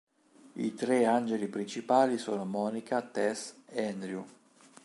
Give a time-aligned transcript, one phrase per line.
[0.53, 4.25] I tre angeli principali sono Monica, Tess e Andrew.